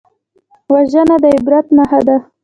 [0.71, 2.17] وژنه د عبرت نښه ده